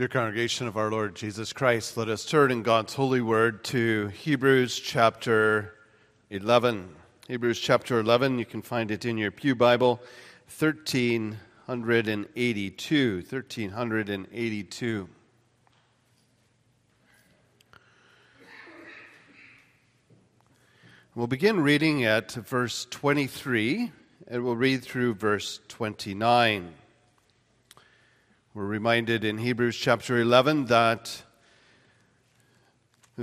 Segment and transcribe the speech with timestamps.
[0.00, 4.06] Dear congregation of our Lord Jesus Christ, let us turn in God's holy word to
[4.06, 5.74] Hebrews chapter
[6.30, 6.88] 11.
[7.28, 10.00] Hebrews chapter 11, you can find it in your Pew Bible,
[10.58, 13.16] 1382.
[13.16, 15.08] 1382.
[21.14, 23.92] We'll begin reading at verse 23,
[24.28, 26.72] and we'll read through verse 29.
[28.52, 31.22] We're reminded in Hebrews chapter 11 that,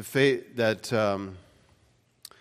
[0.02, 1.36] faith, that um,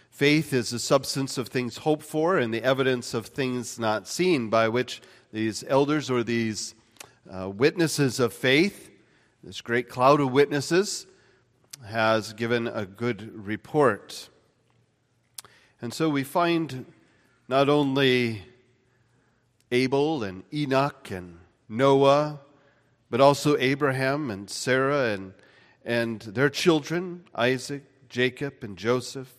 [0.08, 4.50] faith is the substance of things hoped for and the evidence of things not seen,
[4.50, 5.02] by which
[5.32, 6.76] these elders or these
[7.28, 8.88] uh, witnesses of faith,
[9.42, 11.08] this great cloud of witnesses,
[11.86, 14.28] has given a good report.
[15.82, 16.86] And so we find
[17.48, 18.44] not only
[19.72, 22.42] Abel and Enoch and Noah
[23.16, 25.32] but also Abraham and Sarah and,
[25.86, 29.32] and their children, Isaac, Jacob, and Joseph.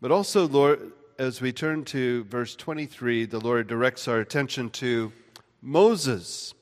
[0.00, 5.12] But also, Lord, as we turn to verse 23, the Lord directs our attention to
[5.62, 6.54] Moses.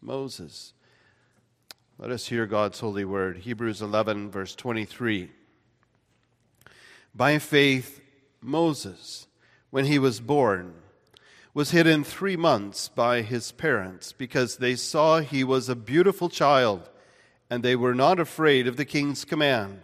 [0.00, 0.74] Moses.
[1.98, 3.38] Let us hear God's holy word.
[3.38, 5.28] Hebrews 11, verse 23.
[7.16, 8.00] By faith,
[8.40, 9.26] Moses,
[9.70, 10.72] when he was born,
[11.52, 16.88] was hidden three months by his parents because they saw he was a beautiful child
[17.48, 19.80] and they were not afraid of the king's command.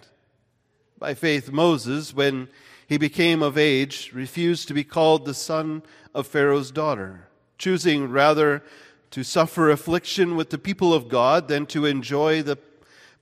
[0.98, 2.48] By faith, Moses, when
[2.87, 5.83] he became of age, refused to be called the son
[6.14, 7.28] of Pharaoh's daughter,
[7.59, 8.62] choosing rather
[9.11, 12.59] to suffer affliction with the people of God than to enjoy the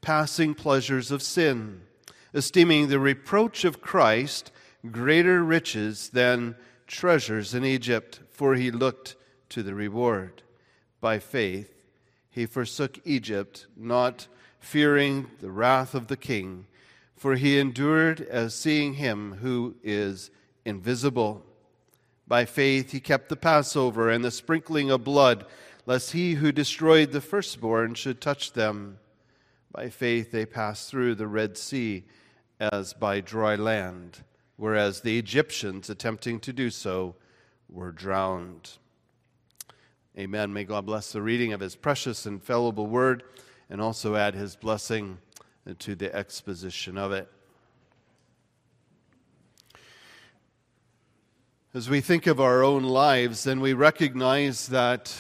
[0.02, 1.80] passing pleasures of sin,
[2.34, 4.52] esteeming the reproach of Christ
[4.90, 6.56] greater riches than
[6.86, 9.14] treasures in Egypt for he looked
[9.48, 10.42] to the reward.
[11.00, 11.84] By faith,
[12.28, 14.26] he forsook Egypt, not
[14.58, 16.66] fearing the wrath of the king,
[17.16, 20.30] for he endured as seeing him who is
[20.64, 21.44] invisible.
[22.26, 25.46] By faith, he kept the Passover and the sprinkling of blood,
[25.86, 28.98] lest he who destroyed the firstborn should touch them.
[29.70, 32.04] By faith, they passed through the Red Sea
[32.58, 34.24] as by dry land,
[34.56, 37.14] whereas the Egyptians, attempting to do so,
[37.68, 38.78] were drowned.
[40.18, 40.52] Amen.
[40.52, 43.24] May God bless the reading of his precious and fallible word
[43.68, 45.18] and also add his blessing
[45.78, 47.28] to the exposition of it.
[51.72, 55.12] As we think of our own lives, then we recognize that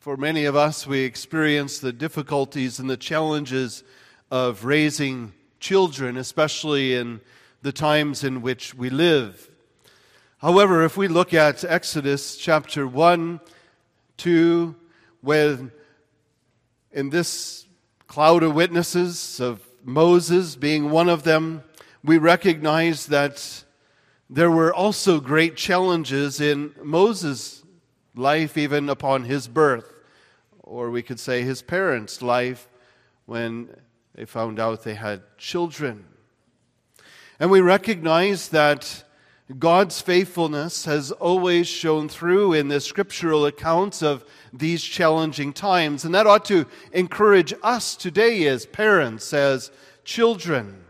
[0.00, 3.82] for many of us, we experience the difficulties and the challenges
[4.30, 7.22] of raising children, especially in
[7.62, 9.50] the times in which we live.
[10.44, 13.40] However, if we look at Exodus chapter 1,
[14.18, 14.76] 2,
[15.22, 15.72] when
[16.92, 17.66] in this
[18.08, 21.64] cloud of witnesses of Moses being one of them,
[22.04, 23.64] we recognize that
[24.28, 27.62] there were also great challenges in Moses'
[28.14, 29.94] life, even upon his birth,
[30.62, 32.68] or we could say his parents' life
[33.24, 33.74] when
[34.14, 36.04] they found out they had children.
[37.40, 39.04] And we recognize that
[39.58, 44.24] God's faithfulness has always shown through in the scriptural accounts of
[44.54, 46.06] these challenging times.
[46.06, 49.70] And that ought to encourage us today as parents, as
[50.02, 50.84] children,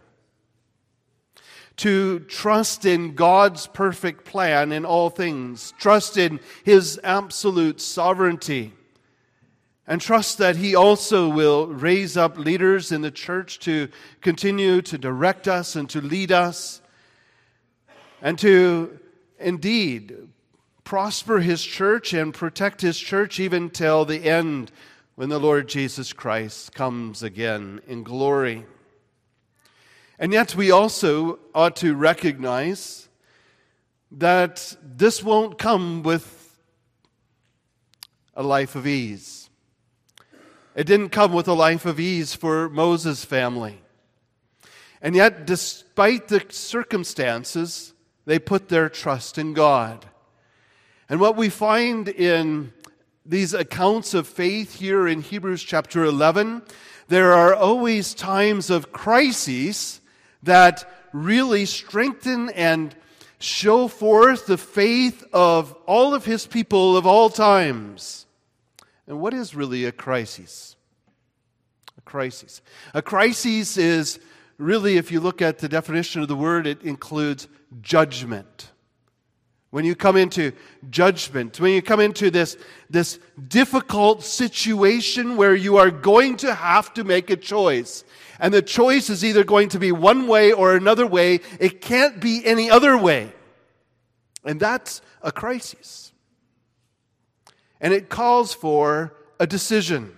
[1.78, 8.72] to trust in God's perfect plan in all things, trust in His absolute sovereignty,
[9.84, 13.88] and trust that He also will raise up leaders in the church to
[14.20, 16.80] continue to direct us and to lead us
[18.20, 18.98] and to
[19.38, 20.16] indeed
[20.84, 24.70] prosper his church and protect his church even till the end
[25.14, 28.66] when the Lord Jesus Christ comes again in glory.
[30.18, 33.08] And yet, we also ought to recognize
[34.12, 36.56] that this won't come with
[38.34, 39.50] a life of ease.
[40.76, 43.80] It didn't come with a life of ease for Moses' family.
[45.00, 47.93] And yet, despite the circumstances,
[48.26, 50.06] they put their trust in God.
[51.08, 52.72] And what we find in
[53.26, 56.62] these accounts of faith here in Hebrews chapter 11,
[57.08, 60.00] there are always times of crises
[60.42, 62.94] that really strengthen and
[63.38, 68.26] show forth the faith of all of his people of all times.
[69.06, 70.76] And what is really a crisis?
[71.98, 72.62] A crisis.
[72.94, 74.18] A crisis is
[74.58, 77.48] really, if you look at the definition of the word, it includes
[77.80, 78.70] judgment.
[79.74, 80.52] when you come into
[80.88, 82.56] judgment, when you come into this,
[82.88, 83.18] this
[83.48, 88.04] difficult situation where you are going to have to make a choice.
[88.38, 91.40] And the choice is either going to be one way or another way.
[91.58, 93.32] It can't be any other way.
[94.44, 96.12] And that's a crisis.
[97.80, 100.16] And it calls for a decision.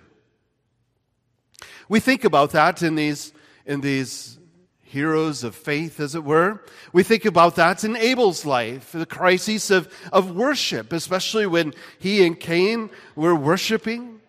[1.89, 3.33] We think about that in these,
[3.67, 4.39] in these
[4.81, 6.63] heroes of faith, as it were.
[6.93, 12.25] We think about that in Abel's life, the crisis of, of worship, especially when he
[12.25, 14.21] and Cain were worshiping.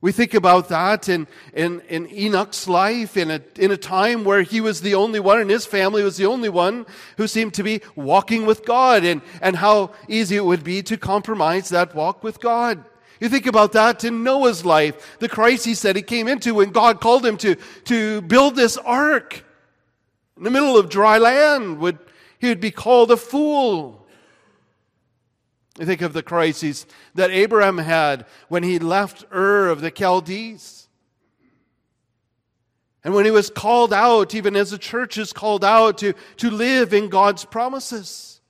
[0.00, 4.42] We think about that in, in, in Enoch's life, in a, in a time where
[4.42, 6.86] he was the only one and his family was the only one
[7.16, 10.96] who seemed to be walking with God, and, and how easy it would be to
[10.96, 12.84] compromise that walk with God.
[13.20, 17.00] You think about that in Noah's life, the crisis that he came into when God
[17.00, 19.44] called him to, to build this ark
[20.36, 21.98] in the middle of dry land, would,
[22.38, 24.06] he would be called a fool.
[25.78, 30.88] You think of the crises that Abraham had when he left Ur of the Chaldees.
[33.04, 36.50] And when he was called out, even as the church is called out, to, to
[36.50, 38.40] live in God's promises.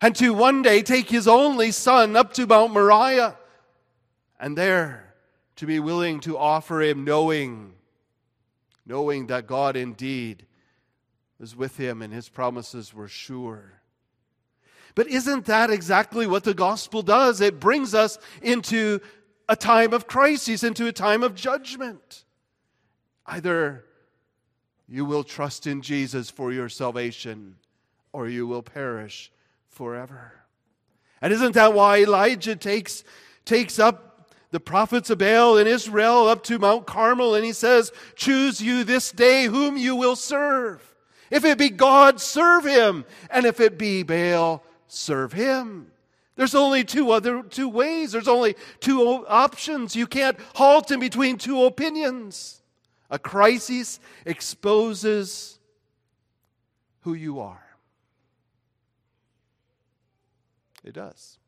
[0.00, 3.36] And to one day take his only son up to Mount Moriah.
[4.42, 5.14] And there
[5.56, 7.74] to be willing to offer him, knowing,
[8.84, 10.46] knowing that God indeed
[11.38, 13.80] was with him and his promises were sure.
[14.96, 17.40] But isn't that exactly what the gospel does?
[17.40, 19.00] It brings us into
[19.48, 22.24] a time of crisis, into a time of judgment.
[23.24, 23.84] Either
[24.88, 27.54] you will trust in Jesus for your salvation,
[28.12, 29.30] or you will perish
[29.68, 30.32] forever.
[31.20, 33.04] And isn't that why Elijah takes,
[33.44, 34.11] takes up
[34.52, 38.84] the prophets of Baal in Israel up to Mount Carmel and he says, Choose you
[38.84, 40.94] this day whom you will serve.
[41.30, 43.06] If it be God, serve him.
[43.30, 45.90] And if it be Baal, serve him.
[46.36, 48.12] There's only two other two ways.
[48.12, 49.96] There's only two options.
[49.96, 52.62] You can't halt in between two opinions.
[53.10, 55.58] A crisis exposes
[57.00, 57.64] who you are.
[60.84, 61.38] It does.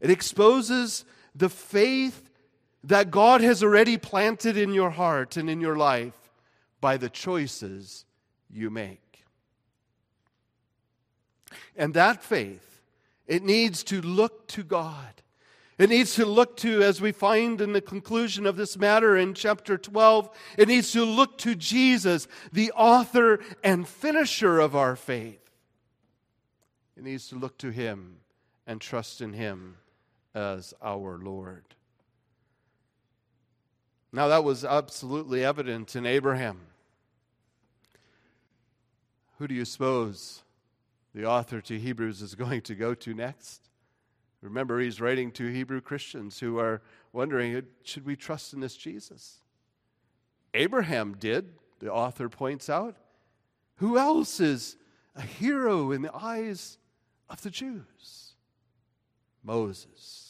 [0.00, 1.04] It exposes
[1.38, 2.30] the faith
[2.84, 6.30] that God has already planted in your heart and in your life
[6.80, 8.04] by the choices
[8.50, 9.24] you make.
[11.76, 12.82] And that faith,
[13.26, 15.22] it needs to look to God.
[15.78, 19.32] It needs to look to, as we find in the conclusion of this matter in
[19.32, 25.48] chapter 12, it needs to look to Jesus, the author and finisher of our faith.
[26.96, 28.16] It needs to look to Him
[28.66, 29.76] and trust in Him
[30.38, 31.64] as our Lord.
[34.12, 36.60] Now, that was absolutely evident in Abraham.
[39.38, 40.42] Who do you suppose
[41.14, 43.68] the author to Hebrews is going to go to next?
[44.40, 46.80] Remember, he's writing to Hebrew Christians who are
[47.12, 49.38] wondering should we trust in this Jesus?
[50.54, 52.96] Abraham did, the author points out.
[53.76, 54.76] Who else is
[55.14, 56.78] a hero in the eyes
[57.28, 58.34] of the Jews?
[59.42, 60.27] Moses.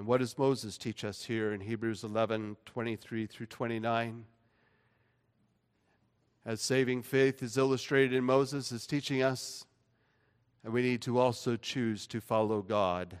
[0.00, 4.24] And what does Moses teach us here in Hebrews 11 23 through 29?
[6.46, 9.66] as saving faith is illustrated in Moses, is teaching us
[10.64, 13.20] and we need to also choose to follow God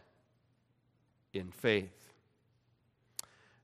[1.34, 2.14] in faith.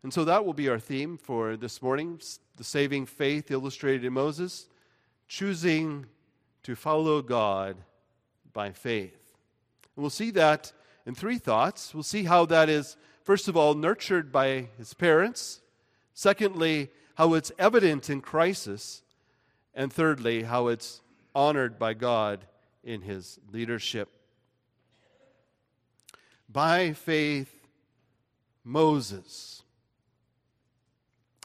[0.02, 2.20] And so that will be our theme for this morning
[2.56, 4.68] the saving faith illustrated in Moses,
[5.26, 6.04] choosing
[6.64, 7.78] to follow God
[8.52, 9.32] by faith.
[9.96, 10.70] And we'll see that
[11.06, 11.94] in three thoughts.
[11.94, 15.60] We'll see how that is, first of all, nurtured by his parents.
[16.14, 19.02] Secondly, how it's evident in crisis.
[19.74, 21.02] And thirdly, how it's
[21.34, 22.46] honored by God
[22.84, 24.08] in his leadership.
[26.48, 27.52] By faith,
[28.62, 29.64] Moses.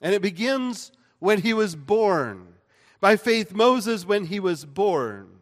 [0.03, 2.53] And it begins when he was born.
[2.99, 5.39] By faith, Moses, when he was born,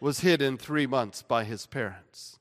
[0.00, 2.39] was hidden three months by his parents.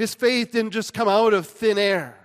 [0.00, 2.18] His faith didn't just come out of thin air.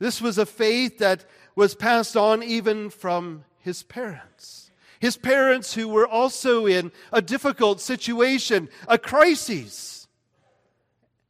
[0.00, 4.72] This was a faith that was passed on even from his parents.
[4.98, 10.08] His parents, who were also in a difficult situation, a crisis.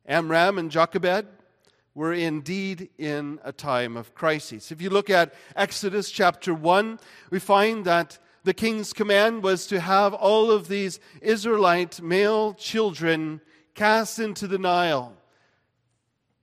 [0.07, 1.27] Amram and Jochebed
[1.95, 4.73] were indeed in a time of crisis.
[4.73, 6.99] If you look at Exodus chapter 1,
[7.29, 13.43] we find that the king's command was to have all of these Israelite male children
[13.75, 15.19] cast into the Nile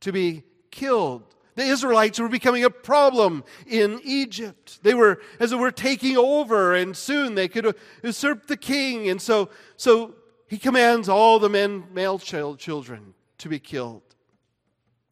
[0.01, 1.23] to be killed
[1.57, 4.79] The Israelites were becoming a problem in Egypt.
[4.83, 9.09] They were, as it were, taking over, and soon they could usurp the king.
[9.09, 10.13] And so, so
[10.47, 14.03] he commands all the men, male children to be killed.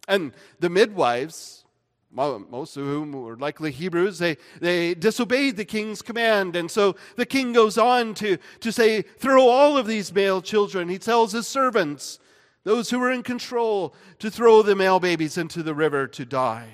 [0.07, 1.65] And the midwives,
[2.11, 6.55] most of whom were likely Hebrews, they, they disobeyed the king's command.
[6.55, 10.89] And so the king goes on to, to say, throw all of these male children.
[10.89, 12.19] He tells his servants,
[12.65, 16.67] those who were in control, to throw the male babies into the river to die.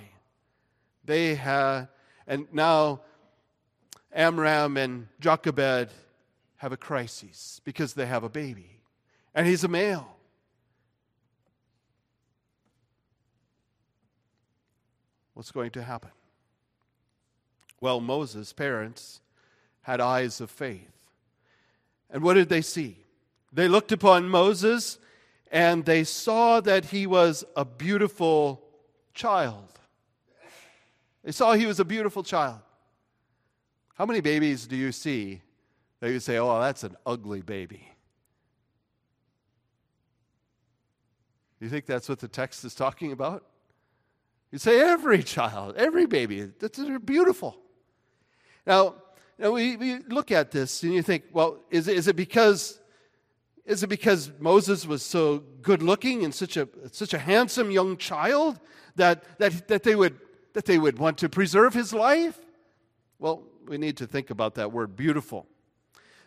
[1.05, 1.89] They had,
[2.25, 3.01] and now
[4.11, 5.89] Amram and Jochebed
[6.57, 8.81] have a crisis because they have a baby,
[9.35, 10.15] and he's a male.
[15.33, 16.11] What's going to happen?
[17.81, 19.19] Well, Moses' parents
[19.81, 20.87] had eyes of faith.
[22.09, 22.97] And what did they see?
[23.51, 24.99] They looked upon Moses
[25.51, 28.63] and they saw that he was a beautiful
[29.13, 29.67] child.
[31.23, 32.61] They saw he was a beautiful child.
[33.95, 35.41] How many babies do you see
[35.99, 37.87] that you say, oh, that's an ugly baby?
[41.59, 43.45] You think that's what the text is talking about?
[44.51, 47.57] You say every child, every baby, they're beautiful.
[48.65, 48.95] Now,
[49.37, 52.80] now we, we look at this and you think, well, is is it because
[53.65, 57.97] is it because Moses was so good looking and such a, such a handsome young
[57.97, 58.59] child
[58.95, 60.19] that, that, that, they would,
[60.53, 62.39] that they would want to preserve his life?
[63.19, 65.47] Well, we need to think about that word beautiful.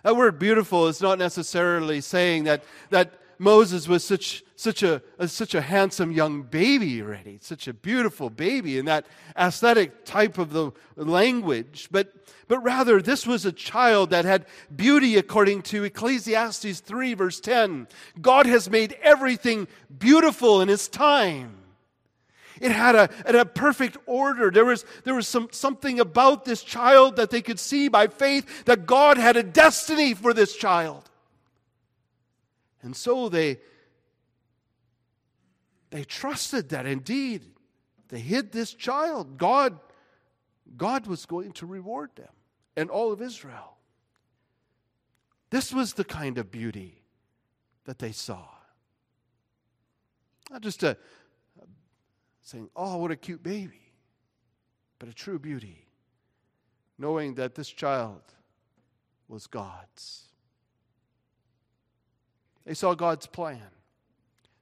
[0.05, 5.29] That word beautiful is not necessarily saying that, that Moses was such, such, a, a,
[5.29, 10.53] such a handsome young baby already, such a beautiful baby in that aesthetic type of
[10.53, 12.13] the language, but,
[12.49, 17.89] but rather this was a child that had beauty according to Ecclesiastes 3, verse 10.
[18.21, 21.57] God has made everything beautiful in His time.
[22.61, 24.51] It had a, had a perfect order.
[24.51, 28.65] There was, there was some, something about this child that they could see by faith
[28.65, 31.11] that God had a destiny for this child.
[32.85, 33.59] And so they,
[35.89, 37.43] they trusted that indeed
[38.09, 39.39] they hid this child.
[39.39, 39.81] God,
[40.77, 42.29] God was going to reward them
[42.77, 43.79] and all of Israel.
[45.49, 47.03] This was the kind of beauty
[47.87, 48.45] that they saw.
[50.51, 51.67] Not just a, a
[52.43, 53.95] saying, oh, what a cute baby,
[54.99, 55.87] but a true beauty,
[56.99, 58.21] knowing that this child
[59.27, 60.34] was God's.
[62.65, 63.61] They saw God's plan.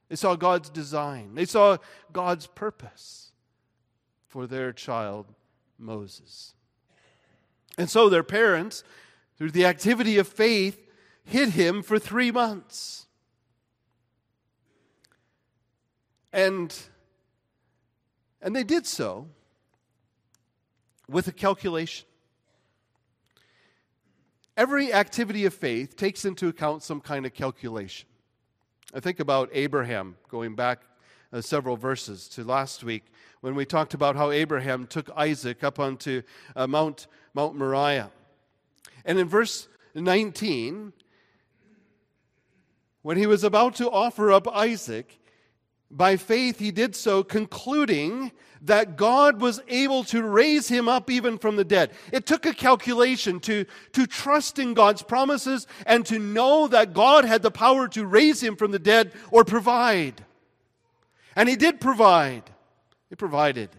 [0.09, 1.35] They saw God's design.
[1.35, 1.77] They saw
[2.11, 3.31] God's purpose
[4.27, 5.27] for their child,
[5.77, 6.53] Moses.
[7.77, 8.83] And so their parents,
[9.37, 10.79] through the activity of faith,
[11.23, 13.07] hid him for three months.
[16.31, 16.75] And,
[18.41, 19.27] and they did so
[21.07, 22.07] with a calculation.
[24.55, 28.07] Every activity of faith takes into account some kind of calculation.
[28.93, 30.81] I think about Abraham, going back
[31.31, 33.05] uh, several verses to last week,
[33.41, 36.21] when we talked about how Abraham took Isaac up onto
[36.55, 38.11] uh, Mount, Mount Moriah.
[39.05, 40.93] And in verse 19,
[43.01, 45.19] when he was about to offer up Isaac,
[45.95, 48.31] by faith, he did so, concluding
[48.63, 51.91] that God was able to raise him up even from the dead.
[52.11, 57.25] It took a calculation to, to trust in God's promises and to know that God
[57.25, 60.23] had the power to raise him from the dead or provide.
[61.35, 62.43] And he did provide.
[63.09, 63.69] He provided.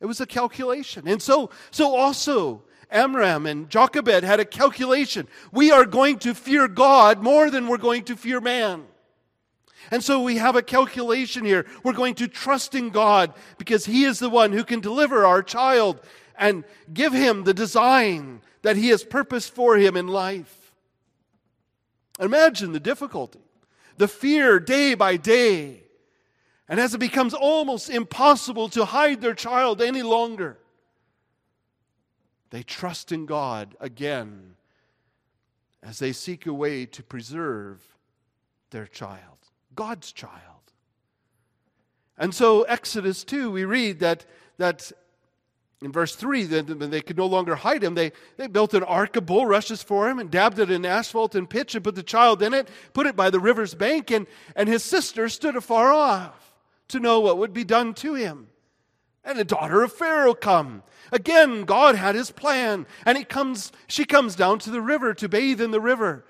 [0.00, 1.06] It was a calculation.
[1.06, 5.28] And so, so also, Amram and Jochebed had a calculation.
[5.52, 8.84] We are going to fear God more than we're going to fear man.
[9.90, 11.66] And so we have a calculation here.
[11.82, 15.42] We're going to trust in God because He is the one who can deliver our
[15.42, 16.00] child
[16.38, 20.74] and give him the design that He has purposed for him in life.
[22.18, 23.40] Imagine the difficulty,
[23.96, 25.82] the fear day by day.
[26.68, 30.58] And as it becomes almost impossible to hide their child any longer,
[32.50, 34.56] they trust in God again
[35.82, 37.96] as they seek a way to preserve
[38.70, 39.36] their child.
[39.76, 40.32] God's child.
[42.18, 44.24] And so, Exodus 2, we read that,
[44.56, 44.90] that
[45.82, 49.16] in verse 3, that they could no longer hide him, they, they built an ark
[49.16, 52.42] of bulrushes for him and dabbed it in asphalt and pitch and put the child
[52.42, 56.54] in it, put it by the river's bank, and, and his sister stood afar off
[56.88, 58.48] to know what would be done to him.
[59.22, 60.82] And the daughter of Pharaoh come.
[61.12, 65.28] Again, God had his plan, and he comes, she comes down to the river to
[65.28, 66.24] bathe in the river.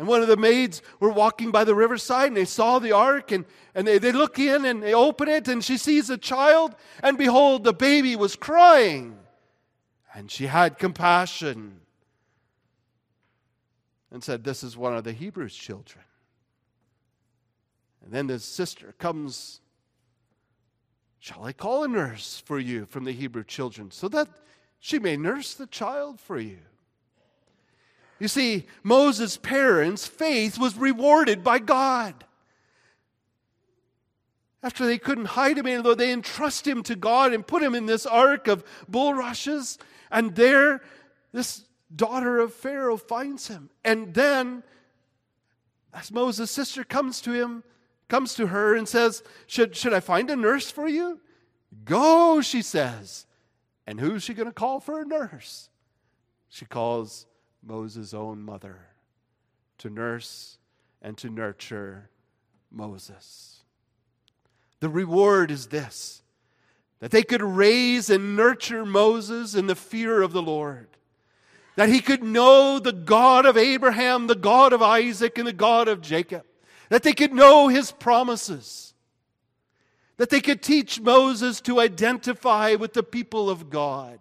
[0.00, 3.32] And one of the maids were walking by the riverside and they saw the ark
[3.32, 6.74] and, and they, they look in and they open it and she sees a child
[7.02, 9.18] and behold, the baby was crying.
[10.14, 11.82] And she had compassion
[14.10, 16.06] and said, This is one of the Hebrews' children.
[18.02, 19.60] And then the sister comes,
[21.18, 24.28] Shall I call a nurse for you from the Hebrew children so that
[24.78, 26.60] she may nurse the child for you?
[28.20, 32.24] You see, Moses' parents' faith was rewarded by God.
[34.62, 37.86] After they couldn't hide him anymore, they entrust him to God and put him in
[37.86, 39.78] this ark of bulrushes.
[40.10, 40.82] And there,
[41.32, 41.64] this
[41.96, 43.70] daughter of Pharaoh finds him.
[43.86, 44.62] And then,
[45.94, 47.64] as Moses' sister comes to him,
[48.08, 51.20] comes to her and says, Should, should I find a nurse for you?
[51.86, 53.24] Go, she says.
[53.86, 55.70] And who's she going to call for a nurse?
[56.50, 57.26] She calls
[57.62, 58.78] Moses' own mother
[59.78, 60.58] to nurse
[61.02, 62.10] and to nurture
[62.70, 63.62] Moses.
[64.80, 66.22] The reward is this
[67.00, 70.88] that they could raise and nurture Moses in the fear of the Lord,
[71.76, 75.88] that he could know the God of Abraham, the God of Isaac, and the God
[75.88, 76.44] of Jacob,
[76.90, 78.92] that they could know his promises,
[80.18, 84.18] that they could teach Moses to identify with the people of God.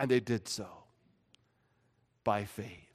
[0.00, 0.81] And they did so
[2.24, 2.92] by faith.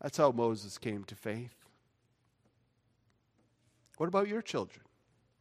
[0.00, 1.54] That's how Moses came to faith.
[3.96, 4.84] What about your children?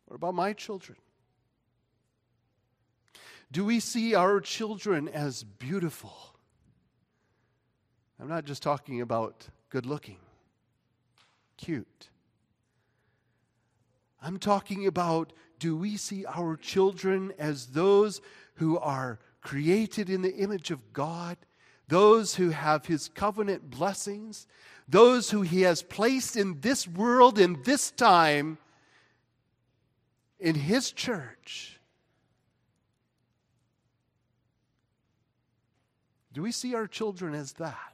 [0.05, 0.97] What about my children?
[3.51, 6.35] Do we see our children as beautiful?
[8.19, 10.17] I'm not just talking about good looking,
[11.57, 12.09] cute.
[14.21, 18.21] I'm talking about do we see our children as those
[18.55, 21.37] who are created in the image of God,
[21.87, 24.47] those who have His covenant blessings,
[24.89, 28.57] those who He has placed in this world, in this time,
[30.39, 31.79] in His church.
[36.33, 37.93] Do we see our children as that?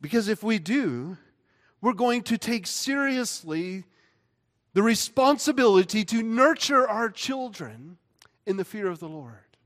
[0.00, 1.18] Because if we do,
[1.82, 3.84] we're going to take seriously
[4.74, 7.96] the responsibility to nurture our children
[8.44, 9.56] in the fear of the Lord,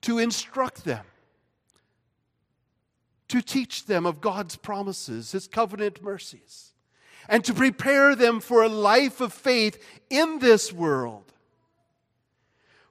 [0.00, 1.04] to instruct them,
[3.28, 6.72] to teach them of God's promises, His covenant mercies,
[7.28, 9.78] and to prepare them for a life of faith
[10.10, 11.32] in this world.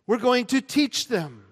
[0.06, 1.46] We're going to teach them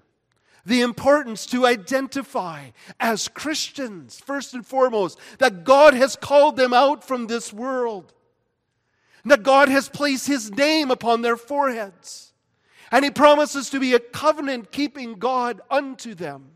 [0.65, 7.04] the importance to identify as Christians, first and foremost, that God has called them out
[7.04, 8.13] from this world
[9.25, 12.34] that God has placed His name upon their foreheads.
[12.91, 16.51] And He promises to be a covenant keeping God unto them.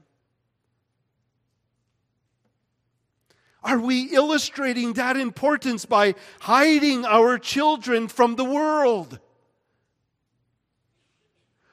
[3.64, 9.20] Are we illustrating that importance by hiding our children from the world?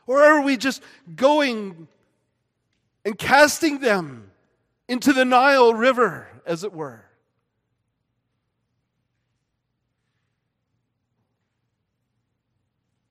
[0.07, 0.83] Or are we just
[1.14, 1.88] going
[3.05, 4.31] and casting them
[4.88, 7.05] into the Nile River, as it were?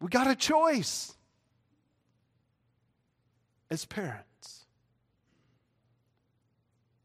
[0.02, 1.14] We got a choice
[3.70, 4.66] as parents.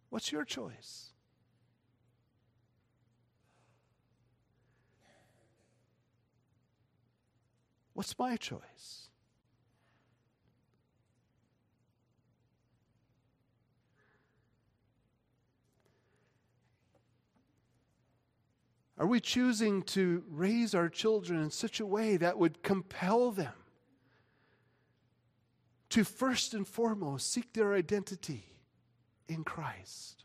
[0.08, 1.10] What's your choice?
[7.92, 9.05] What's my choice?
[18.98, 23.52] Are we choosing to raise our children in such a way that would compel them
[25.90, 28.44] to first and foremost seek their identity
[29.28, 30.24] in Christ,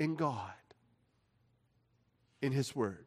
[0.00, 0.50] in God,
[2.40, 3.06] in His Word?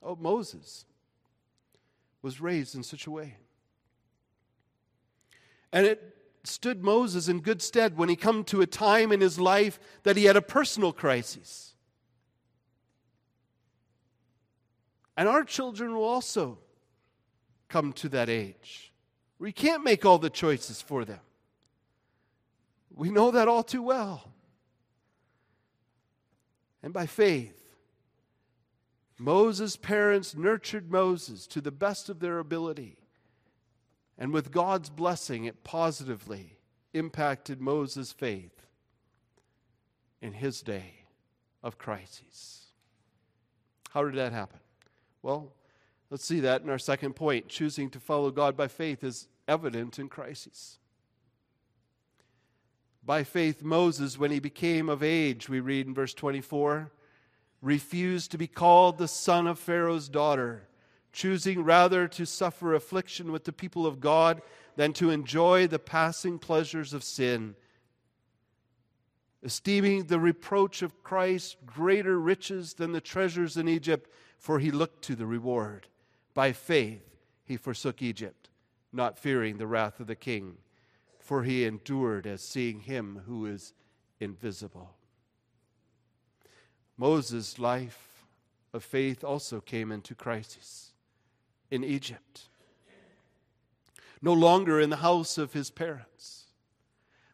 [0.00, 0.84] Oh, Moses
[2.22, 3.36] was raised in such a way.
[5.72, 9.38] And it stood Moses in good stead when he come to a time in his
[9.38, 11.74] life that he had a personal crisis.
[15.18, 16.58] And our children will also
[17.66, 18.92] come to that age.
[19.40, 21.18] We can't make all the choices for them.
[22.94, 24.32] We know that all too well.
[26.84, 27.74] And by faith,
[29.18, 32.96] Moses' parents nurtured Moses to the best of their ability.
[34.16, 36.58] And with God's blessing, it positively
[36.94, 38.68] impacted Moses' faith
[40.22, 41.06] in his day
[41.60, 42.66] of crises.
[43.90, 44.60] How did that happen?
[45.22, 45.52] Well,
[46.10, 47.48] Let's see that in our second point.
[47.48, 50.78] Choosing to follow God by faith is evident in crises.
[53.04, 56.92] By faith, Moses, when he became of age, we read in verse 24,
[57.60, 60.68] refused to be called the son of Pharaoh's daughter,
[61.12, 64.42] choosing rather to suffer affliction with the people of God
[64.76, 67.54] than to enjoy the passing pleasures of sin,
[69.42, 75.02] esteeming the reproach of Christ greater riches than the treasures in Egypt, for he looked
[75.02, 75.88] to the reward.
[76.32, 77.02] By faith,
[77.44, 78.48] he forsook Egypt,
[78.92, 80.58] not fearing the wrath of the king,
[81.18, 83.74] for he endured as seeing him who is
[84.20, 84.94] invisible.
[86.96, 88.26] Moses' life
[88.72, 90.92] of faith also came into crisis
[91.70, 92.48] in Egypt.
[94.20, 96.46] No longer in the house of his parents,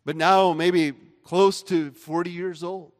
[0.05, 0.93] but now maybe
[1.25, 2.93] close to 40 years old.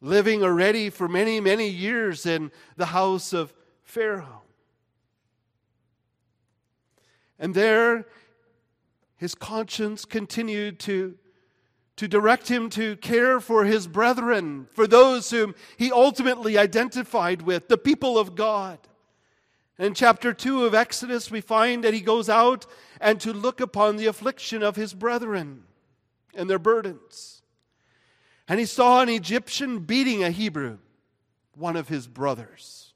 [0.00, 4.42] Living already for many, many years in the house of Pharaoh.
[7.38, 8.06] And there,
[9.16, 11.16] his conscience continued to
[11.96, 17.68] to direct him to care for his brethren, for those whom he ultimately identified with,
[17.68, 18.78] the people of God.
[19.78, 22.66] In chapter 2 of Exodus, we find that he goes out
[23.00, 25.64] and to look upon the affliction of his brethren
[26.34, 27.42] and their burdens.
[28.48, 30.78] And he saw an Egyptian beating a Hebrew,
[31.56, 32.92] one of his brothers,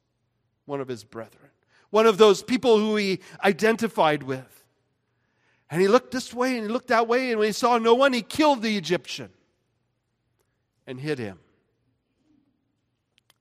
[0.65, 1.51] one of his brethren,
[1.91, 4.65] one of those people who he identified with.
[5.71, 7.95] And he looked this way and he looked that way, and when he saw no
[7.95, 9.31] one, he killed the Egyptian
[10.87, 11.39] and hid him.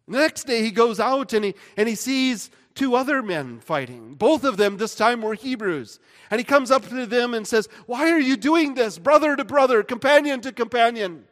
[0.08, 4.16] The next day he goes out and he, and he sees two other men fighting.
[4.16, 6.00] Both of them this time were Hebrews.
[6.32, 9.44] And he comes up to them and says, Why are you doing this, brother to
[9.44, 11.26] brother, companion to companion?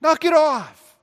[0.00, 0.96] Knock it off.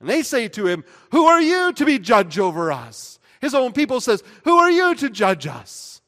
[0.00, 3.18] And they say to him, Who are you to be judge over us?
[3.40, 6.00] His own people says, Who are you to judge us?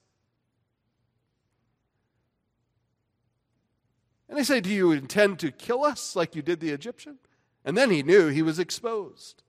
[4.28, 7.18] And they say, Do you intend to kill us like you did the Egyptian?
[7.64, 9.42] And then he knew he was exposed.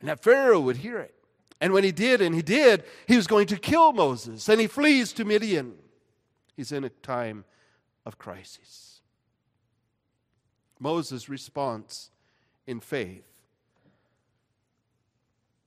[0.00, 1.14] And that Pharaoh would hear it.
[1.60, 4.48] And when he did, and he did, he was going to kill Moses.
[4.48, 5.74] And he flees to Midian.
[6.56, 7.44] He's in a time
[8.06, 9.00] of crisis.
[10.80, 12.10] Moses' response
[12.66, 13.24] in faith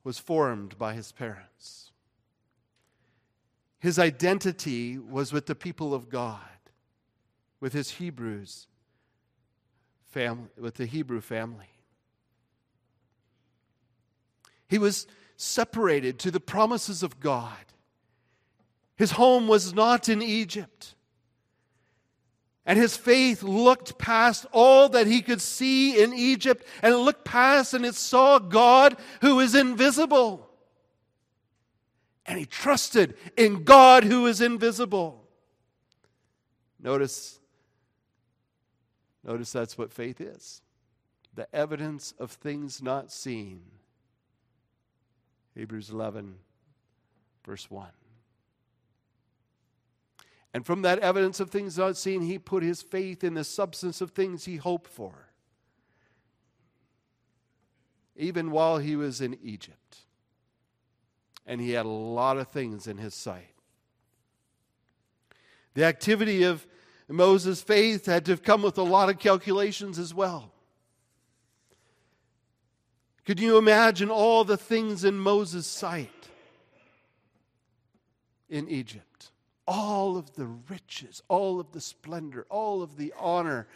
[0.03, 1.91] was formed by his parents.
[3.79, 6.39] His identity was with the people of God
[7.61, 8.67] with his Hebrews
[10.09, 11.69] family, with the Hebrew family.
[14.67, 17.55] He was separated to the promises of God.
[18.95, 20.95] His home was not in Egypt.
[22.65, 27.25] And his faith looked past all that he could see in Egypt and it looked
[27.25, 30.47] past and it saw God who is invisible.
[32.25, 35.25] And he trusted in God who is invisible.
[36.79, 37.39] Notice
[39.23, 40.61] Notice that's what faith is
[41.33, 43.61] the evidence of things not seen.
[45.55, 46.35] Hebrews 11,
[47.45, 47.87] verse 1.
[50.53, 54.01] And from that evidence of things not seen, he put his faith in the substance
[54.01, 55.29] of things he hoped for,
[58.15, 59.97] even while he was in Egypt.
[61.45, 63.55] And he had a lot of things in his sight.
[65.73, 66.67] The activity of
[67.07, 70.51] Moses' faith had to come with a lot of calculations as well.
[73.25, 76.09] Could you imagine all the things in Moses' sight
[78.49, 79.30] in Egypt?
[79.73, 83.67] All of the riches, all of the splendor, all of the honor,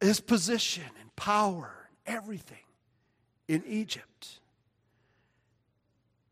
[0.00, 2.64] his position and power, everything
[3.46, 4.40] in Egypt.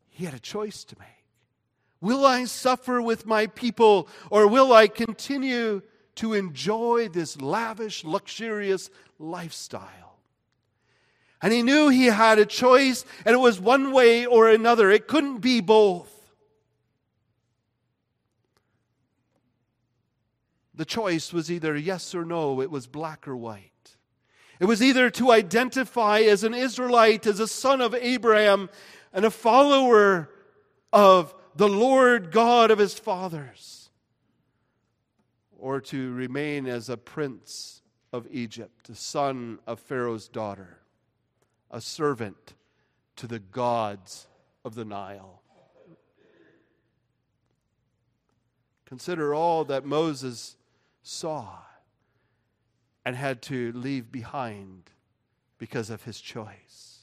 [0.08, 1.08] He had a choice to make.
[2.00, 5.82] Will I suffer with my people, or will I continue
[6.14, 10.16] to enjoy this lavish, luxurious lifestyle?
[11.42, 14.90] And he knew he had a choice, and it was one way or another.
[14.90, 16.17] It couldn't be both.
[20.78, 23.96] The choice was either yes or no, it was black or white.
[24.60, 28.70] It was either to identify as an Israelite, as a son of Abraham,
[29.12, 30.30] and a follower
[30.92, 33.90] of the Lord God of his fathers,
[35.58, 40.78] or to remain as a prince of Egypt, a son of Pharaoh's daughter,
[41.72, 42.54] a servant
[43.16, 44.28] to the gods
[44.64, 45.42] of the Nile.
[48.84, 50.54] Consider all that Moses
[51.08, 51.58] saw
[53.04, 54.90] and had to leave behind
[55.56, 56.98] because of his choice.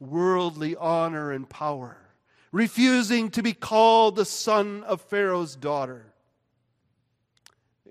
[0.00, 1.96] worldly honor and power,
[2.52, 6.12] refusing to be called the son of Pharaoh's daughter.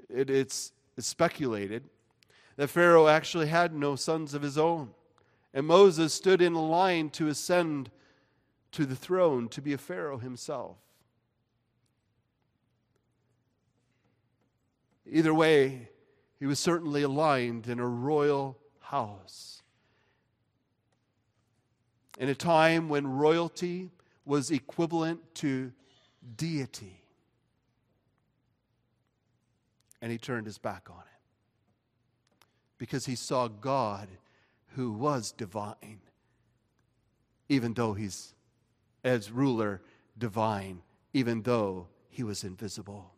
[0.09, 1.83] It, it's, it's speculated
[2.55, 4.91] that Pharaoh actually had no sons of his own,
[5.53, 7.91] and Moses stood in line to ascend
[8.71, 10.77] to the throne to be a Pharaoh himself.
[15.09, 15.89] Either way,
[16.39, 19.63] he was certainly aligned in a royal house.
[22.19, 23.91] In a time when royalty
[24.25, 25.71] was equivalent to
[26.35, 27.01] deity.
[30.01, 31.17] And he turned his back on it
[32.77, 34.09] because he saw God
[34.75, 36.01] who was divine,
[37.49, 38.35] even though he's,
[39.03, 39.81] as ruler,
[40.17, 40.81] divine,
[41.13, 43.13] even though he was invisible.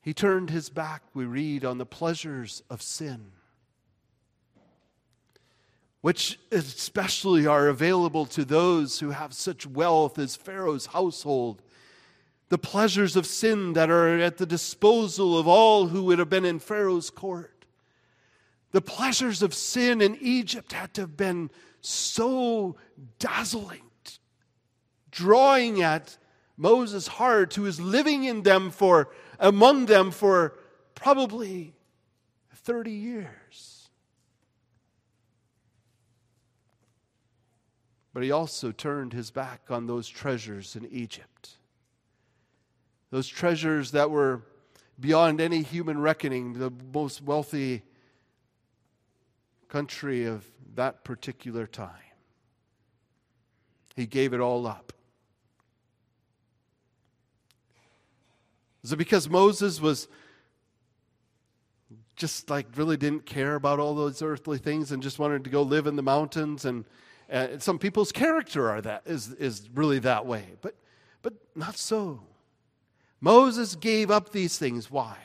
[0.00, 3.32] He turned his back, we read, on the pleasures of sin,
[6.00, 11.62] which especially are available to those who have such wealth as Pharaoh's household.
[12.48, 16.44] The pleasures of sin that are at the disposal of all who would have been
[16.44, 17.66] in Pharaoh's court.
[18.70, 22.76] The pleasures of sin in Egypt had to have been so
[23.18, 23.82] dazzling,
[25.10, 26.17] drawing at
[26.58, 30.58] Moses' heart, who is living in them for among them for
[30.96, 31.72] probably
[32.52, 33.88] 30 years.
[38.12, 41.50] But he also turned his back on those treasures in Egypt.
[43.10, 44.42] Those treasures that were
[44.98, 47.84] beyond any human reckoning, the most wealthy
[49.68, 50.44] country of
[50.74, 51.92] that particular time.
[53.94, 54.92] He gave it all up.
[58.88, 60.08] Is it because Moses was
[62.16, 65.60] just like really didn't care about all those earthly things and just wanted to go
[65.60, 66.64] live in the mountains?
[66.64, 66.86] And,
[67.58, 70.74] some people's character are that is, is really that way, but,
[71.20, 72.22] but not so.
[73.20, 74.90] Moses gave up these things.
[74.90, 75.18] Why?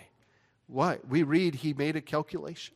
[0.67, 0.97] Why?
[1.07, 2.75] We read he made a calculation.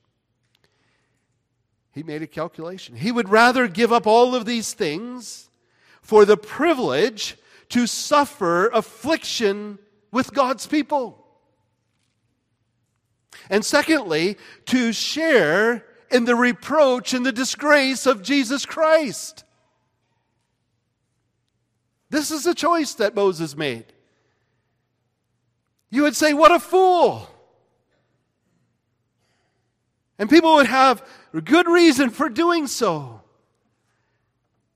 [1.91, 2.95] He made a calculation.
[2.95, 5.49] He would rather give up all of these things
[6.01, 7.35] for the privilege
[7.71, 9.79] to suffer affliction
[10.11, 11.25] with God's people.
[13.49, 19.43] And secondly, to share in the reproach and the disgrace of Jesus Christ.
[22.09, 23.85] This is a choice that Moses made.
[25.89, 27.29] You would say, What a fool!
[30.19, 31.07] And people would have
[31.43, 33.21] good reason for doing so.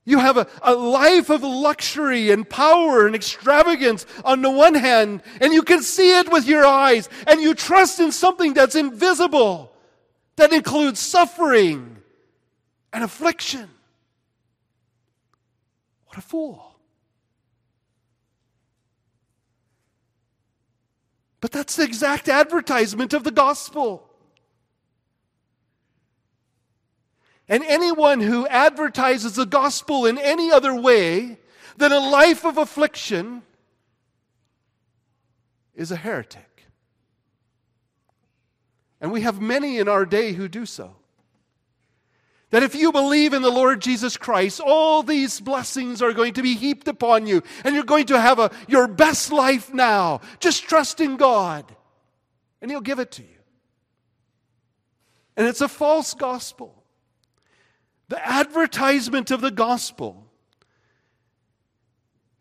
[0.04, 5.22] You have a, a life of luxury and power and extravagance on the one hand,
[5.40, 9.72] and you can see it with your eyes, and you trust in something that's invisible,
[10.36, 11.98] that includes suffering
[12.92, 13.68] and affliction.
[16.06, 16.76] What a fool.
[21.40, 24.08] But that's the exact advertisement of the gospel.
[27.48, 31.38] And anyone who advertises the gospel in any other way
[31.76, 33.42] than a life of affliction
[35.74, 36.64] is a heretic.
[39.00, 40.94] And we have many in our day who do so.
[42.50, 46.42] That if you believe in the Lord Jesus Christ, all these blessings are going to
[46.42, 50.20] be heaped upon you, and you're going to have a, your best life now.
[50.38, 51.64] Just trust in God,
[52.60, 53.28] and He'll give it to you.
[55.34, 56.81] And it's a false gospel.
[58.12, 60.26] The advertisement of the gospel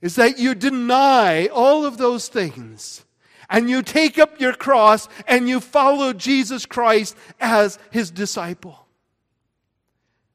[0.02, 3.06] is that you deny all of those things
[3.50, 8.86] and you take up your cross and you follow Jesus Christ as his disciple.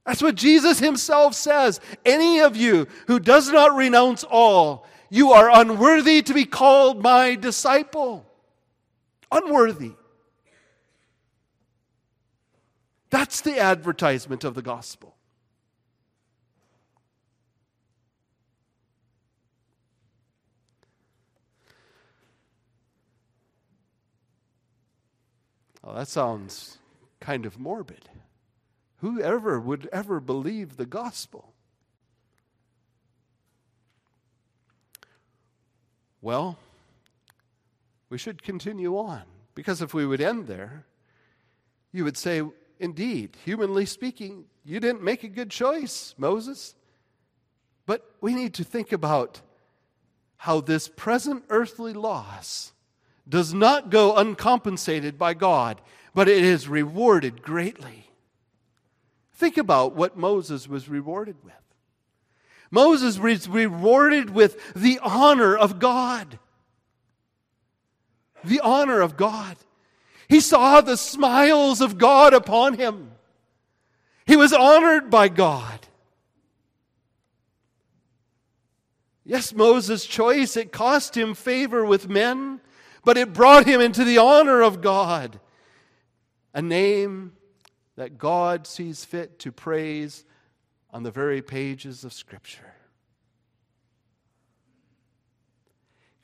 [0.06, 1.82] That's what Jesus himself says.
[2.06, 7.34] Any of you who does not renounce all, you are unworthy to be called my
[7.34, 8.24] disciple.
[9.30, 9.92] Unworthy.
[13.10, 15.15] That's the advertisement of the gospel.
[25.86, 26.78] Well, that sounds
[27.20, 28.08] kind of morbid.
[28.96, 31.54] Whoever would ever believe the gospel?
[36.20, 36.58] Well,
[38.10, 39.22] we should continue on
[39.54, 40.86] because if we would end there,
[41.92, 42.42] you would say,
[42.80, 46.74] indeed, humanly speaking, you didn't make a good choice, Moses.
[47.86, 49.40] But we need to think about
[50.36, 52.72] how this present earthly loss
[53.28, 55.80] does not go uncompensated by God,
[56.14, 58.10] but it is rewarded greatly.
[59.34, 61.54] Think about what Moses was rewarded with.
[62.70, 66.38] Moses was rewarded with the honor of God.
[68.44, 69.56] The honor of God.
[70.28, 73.12] He saw the smiles of God upon him.
[74.26, 75.80] He was honored by God.
[79.24, 82.60] Yes, Moses' choice, it cost him favor with men,
[83.06, 85.38] but it brought him into the honor of God.
[86.52, 87.34] A name
[87.94, 90.24] that God sees fit to praise
[90.90, 92.74] on the very pages of Scripture.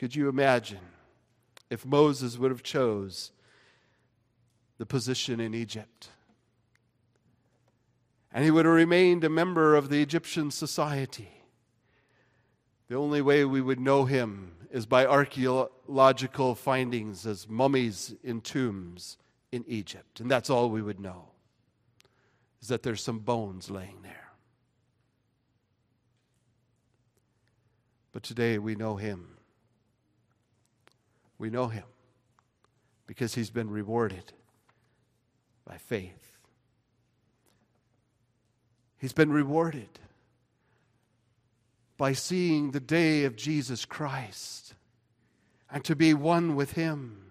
[0.01, 0.81] Could you imagine
[1.71, 3.31] if Moses would have chose
[4.79, 6.09] the position in Egypt?
[8.33, 11.31] And he would have remained a member of the Egyptian society.
[12.89, 19.19] The only way we would know him is by archaeological findings as mummies in tombs
[19.53, 20.19] in Egypt.
[20.19, 21.29] And that's all we would know,
[22.63, 24.31] is that there's some bones laying there.
[28.13, 29.37] But today we know him.
[31.39, 31.85] We know him
[33.07, 34.33] because he's been rewarded
[35.67, 36.39] by faith.
[38.97, 39.99] He's been rewarded
[42.03, 44.75] by seeing the day of Jesus Christ
[45.71, 47.31] and to be one with him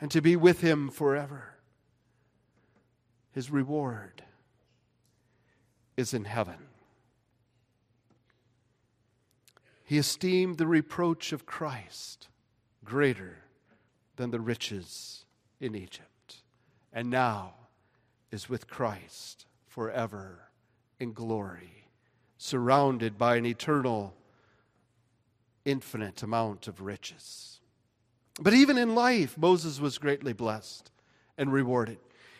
[0.00, 1.54] and to be with him forever.
[3.32, 4.22] His reward
[5.96, 6.68] is in heaven.
[9.82, 12.28] He esteemed the reproach of Christ
[12.84, 13.38] greater
[14.14, 15.24] than the riches
[15.58, 16.36] in Egypt,
[16.92, 17.54] and now
[18.30, 20.52] is with Christ forever
[21.00, 21.81] in glory,
[22.42, 24.12] surrounded by an eternal,
[25.64, 27.60] infinite amount of riches.
[28.40, 30.90] But even in life, Moses was greatly blessed
[31.38, 31.98] and rewarded.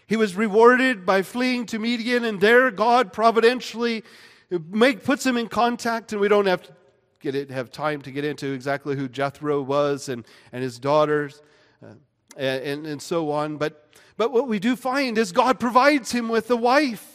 [0.09, 4.03] He was rewarded by fleeing to Midian, and there God providentially
[4.51, 6.73] make, puts him in contact, and we don't have to
[7.21, 11.41] get it, have time to get into exactly who Jethro was and, and his daughters
[11.81, 11.95] uh,
[12.37, 13.57] and, and so on.
[13.57, 17.12] But, but what we do find is God provides him with a wife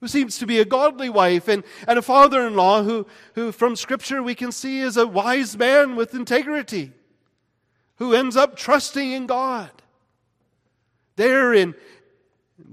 [0.00, 3.52] who seems to be a godly wife and, and a father in law who, who,
[3.52, 6.92] from Scripture, we can see is a wise man with integrity
[7.96, 9.70] who ends up trusting in God.
[11.16, 11.74] There in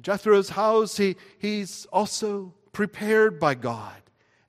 [0.02, 3.94] Jethro's house, he, he's also prepared by God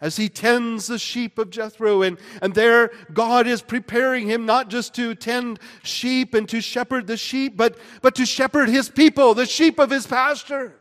[0.00, 2.02] as he tends the sheep of Jethro.
[2.02, 7.08] And, and there, God is preparing him not just to tend sheep and to shepherd
[7.08, 10.77] the sheep, but, but to shepherd his people, the sheep of his pasture.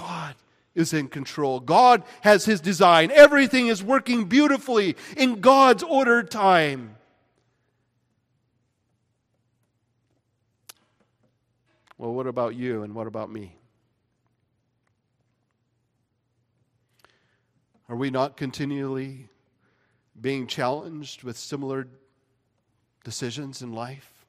[0.00, 0.34] God
[0.74, 1.60] is in control.
[1.60, 3.10] God has his design.
[3.10, 6.96] Everything is working beautifully in God's ordered time.
[11.98, 13.56] Well, what about you and what about me?
[17.90, 19.28] Are we not continually
[20.18, 21.86] being challenged with similar
[23.04, 24.24] decisions in life?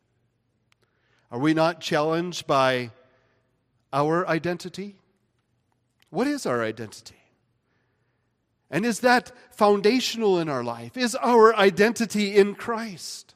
[1.31, 2.91] Are we not challenged by
[3.93, 4.97] our identity?
[6.11, 7.15] What is our identity?
[8.69, 10.95] And is that foundational in our life?
[10.95, 13.33] Is our identity in Christ?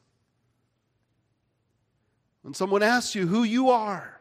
[2.43, 4.11] When someone asks you who you are,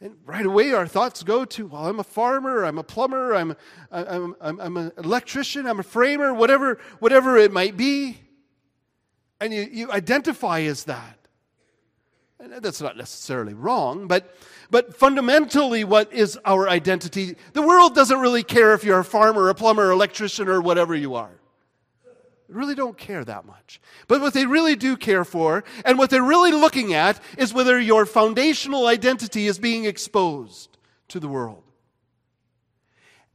[0.00, 3.54] and right away, our thoughts go to, well, I'm a farmer, I'm a plumber, I'm,
[3.92, 8.18] I'm, I'm, I'm an electrician, I'm a framer, whatever, whatever it might be.
[9.40, 11.21] And you, you identify as that.
[12.42, 14.36] That's not necessarily wrong, but,
[14.68, 17.36] but fundamentally, what is our identity?
[17.52, 21.14] The world doesn't really care if you're a farmer, a plumber, electrician, or whatever you
[21.14, 21.30] are
[22.48, 23.80] They really don't care that much.
[24.08, 27.78] But what they really do care for, and what they're really looking at, is whether
[27.78, 30.76] your foundational identity is being exposed
[31.08, 31.62] to the world.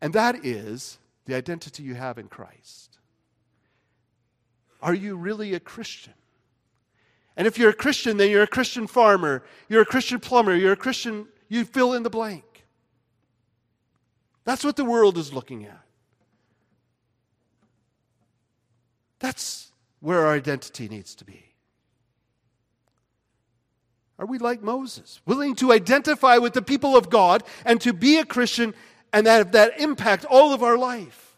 [0.02, 2.98] And that is the identity you have in Christ.
[4.82, 6.14] Are you really a Christian?
[7.38, 10.74] And if you're a Christian, then you're a Christian farmer, you're a Christian plumber, you're
[10.74, 12.66] a Christian, you fill in the blank.
[14.44, 15.84] That's what the world is looking at.
[19.20, 21.44] That's where our identity needs to be.
[24.20, 28.18] Are we like Moses, willing to identify with the people of God and to be
[28.18, 28.74] a Christian
[29.14, 31.38] and have that impact all of our life?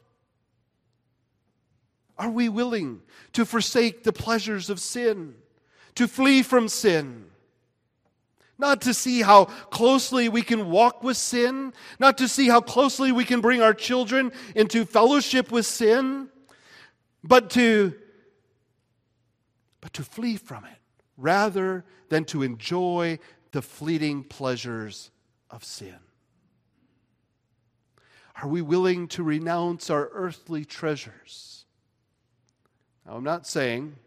[2.17, 3.01] Are we willing
[3.33, 5.35] to forsake the pleasures of sin,
[5.99, 7.25] to flee from sin?
[8.57, 13.11] Not to see how closely we can walk with sin, not to see how closely
[13.11, 16.29] we can bring our children into fellowship with sin,
[17.21, 17.93] but to
[19.81, 20.77] but to flee from it
[21.17, 23.19] rather than to enjoy
[23.51, 25.11] the fleeting pleasures
[25.51, 25.99] of sin.
[28.41, 31.65] Are we willing to renounce our earthly treasures?
[33.05, 33.97] Now, I'm not saying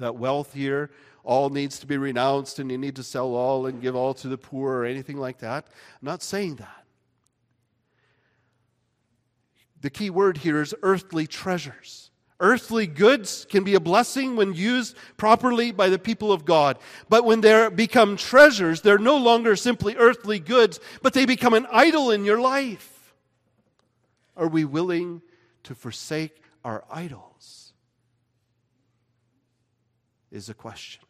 [0.00, 0.90] that wealth here
[1.22, 4.28] all needs to be renounced and you need to sell all and give all to
[4.28, 5.66] the poor or anything like that.
[6.00, 6.84] I'm not saying that.
[9.80, 12.10] The key word here is earthly treasures.
[12.38, 16.78] Earthly goods can be a blessing when used properly by the people of God.
[17.10, 21.66] But when they become treasures, they're no longer simply earthly goods, but they become an
[21.70, 23.14] idol in your life.
[24.38, 25.20] Are we willing
[25.64, 27.29] to forsake our idols?
[30.30, 31.02] Is a question.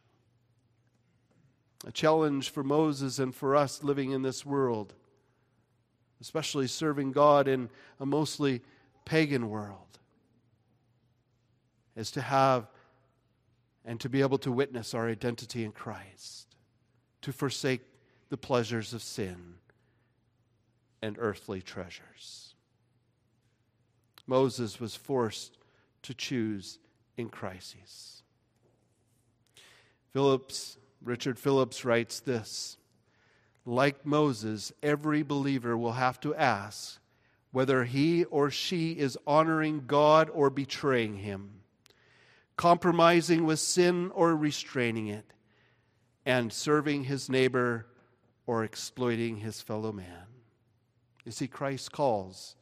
[1.87, 4.95] A challenge for Moses and for us living in this world,
[6.21, 8.62] especially serving God in a mostly
[9.05, 9.99] pagan world,
[11.97, 12.68] is to have
[13.85, 16.55] and to be able to witness our identity in Christ,
[17.23, 17.83] to forsake
[18.29, 19.55] the pleasures of sin
[21.03, 22.55] and earthly treasures.
[24.27, 25.59] Moses was forced
[26.03, 26.79] to choose
[27.16, 28.20] in crises.
[30.13, 32.77] Phillips Richard Phillips writes this
[33.65, 37.01] Like Moses, every believer will have to ask
[37.53, 41.63] whether he or she is honoring God or betraying him,
[42.57, 45.33] compromising with sin or restraining it,
[46.25, 47.87] and serving his neighbor
[48.47, 50.27] or exploiting his fellow man.
[51.25, 52.57] You see, Christ calls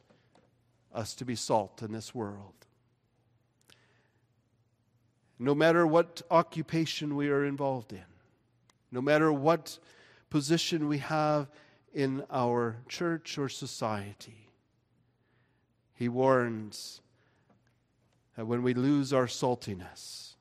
[0.93, 2.53] us to be salt in this world.
[5.39, 8.03] No matter what occupation we are involved in,
[8.91, 9.79] no matter what
[10.29, 11.49] position we have
[11.93, 14.49] in our church or society.
[15.95, 17.01] He warns
[18.35, 20.35] that when we lose our saltiness,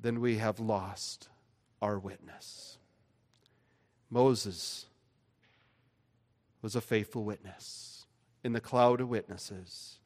[0.00, 1.28] then we have lost
[1.82, 2.78] our witness.
[4.10, 4.86] Moses
[6.62, 8.06] was a faithful witness
[8.42, 9.98] in the cloud of witnesses.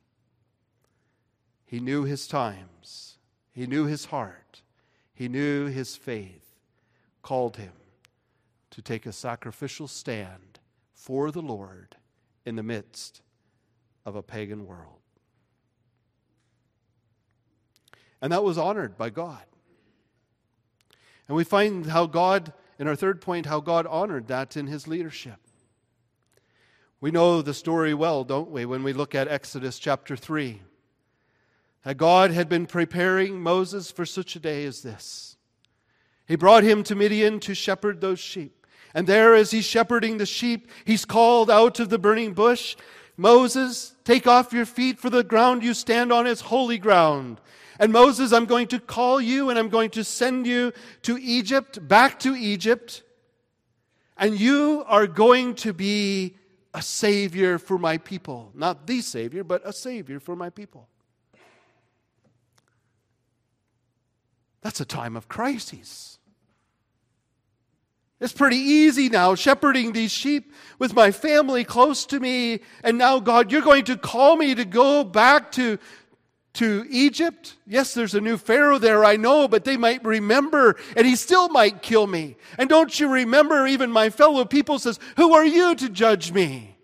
[1.65, 3.12] He knew his times,
[3.53, 4.63] he knew his heart,
[5.15, 6.57] he knew his faith
[7.23, 7.73] called him
[8.71, 10.59] to take a sacrificial stand
[10.95, 11.97] for the Lord
[12.45, 13.23] in the midst
[14.05, 14.99] of a pagan world.
[18.21, 19.43] And that was honored by God.
[21.29, 24.89] And we find how God, in our third point, how God honored that in his
[24.89, 25.39] leadership.
[27.01, 30.63] We know the story well, don't we, when we look at Exodus chapter 3.
[31.97, 35.37] God had been preparing Moses for such a day as this.
[36.27, 38.67] He brought him to Midian to shepherd those sheep.
[38.95, 42.77] And there, as he's shepherding the sheep, he's called out of the burning bush
[43.17, 47.41] Moses, take off your feet, for the ground you stand on is holy ground.
[47.79, 50.73] And Moses, I'm going to call you and I'm going to send you
[51.03, 53.03] to Egypt, back to Egypt.
[54.17, 56.37] And you are going to be
[56.75, 58.51] a savior for my people.
[58.55, 60.89] Not the savior, but a savior for my people.
[64.63, 66.13] That's a time of crises.
[68.23, 72.61] It's pretty easy now shepherding these sheep with my family close to me.
[72.85, 75.81] And now, God, you're going to call me to go back to,
[76.53, 77.57] to Egypt.
[77.67, 81.49] Yes, there's a new Pharaoh there, I know, but they might remember and he still
[81.49, 82.37] might kill me.
[82.59, 86.77] And don't you remember, even my fellow people says, Who are you to judge me?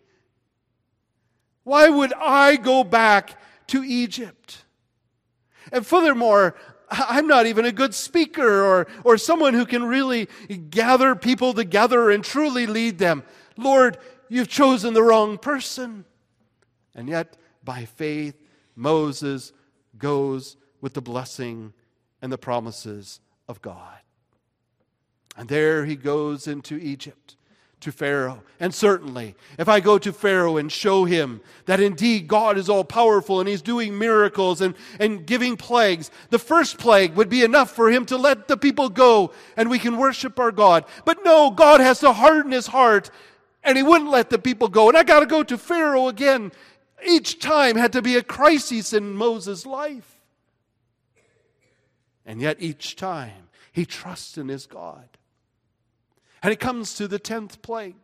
[1.62, 4.64] Why would I go back to Egypt?
[5.70, 6.56] And furthermore,
[6.90, 10.28] I'm not even a good speaker or, or someone who can really
[10.70, 13.22] gather people together and truly lead them.
[13.56, 16.04] Lord, you've chosen the wrong person.
[16.94, 18.34] And yet, by faith,
[18.74, 19.52] Moses
[19.96, 21.72] goes with the blessing
[22.22, 23.98] and the promises of God.
[25.36, 27.36] And there he goes into Egypt
[27.80, 28.42] to Pharaoh.
[28.60, 32.84] And certainly, if I go to Pharaoh and show him that indeed God is all
[32.84, 37.70] powerful and he's doing miracles and, and giving plagues, the first plague would be enough
[37.70, 40.84] for him to let the people go and we can worship our God.
[41.04, 43.10] But no, God has to harden his heart
[43.62, 44.88] and he wouldn't let the people go.
[44.88, 46.52] And I got to go to Pharaoh again.
[47.06, 50.16] Each time had to be a crisis in Moses' life.
[52.26, 55.17] And yet, each time, he trusts in his God.
[56.42, 57.96] And it comes to the 10th plague.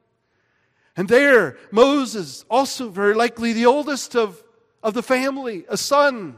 [0.97, 4.43] And there, Moses, also very likely the oldest of,
[4.83, 6.37] of the family, a son.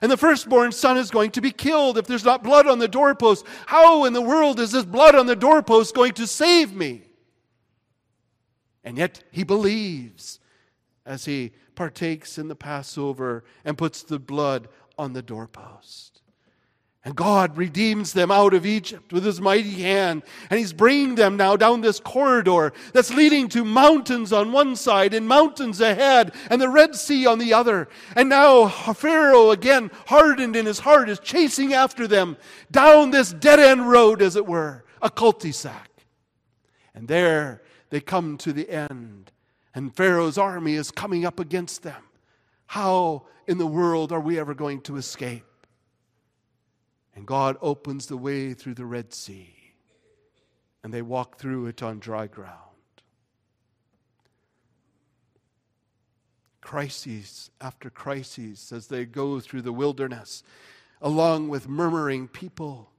[0.00, 2.88] And the firstborn son is going to be killed if there's not blood on the
[2.88, 3.46] doorpost.
[3.66, 7.02] How in the world is this blood on the doorpost going to save me?
[8.84, 10.38] And yet he believes
[11.04, 14.68] as he partakes in the Passover and puts the blood
[14.98, 16.15] on the doorpost.
[17.06, 20.24] And God redeems them out of Egypt with his mighty hand.
[20.50, 25.14] And he's bringing them now down this corridor that's leading to mountains on one side
[25.14, 27.88] and mountains ahead and the Red Sea on the other.
[28.16, 32.36] And now Pharaoh, again hardened in his heart, is chasing after them
[32.72, 35.88] down this dead end road, as it were, a cul de sac.
[36.92, 39.30] And there they come to the end.
[39.76, 42.02] And Pharaoh's army is coming up against them.
[42.66, 45.44] How in the world are we ever going to escape?
[47.16, 49.54] And God opens the way through the Red Sea,
[50.84, 52.60] and they walk through it on dry ground.
[56.60, 60.42] Crises after crises as they go through the wilderness,
[61.00, 62.90] along with murmuring people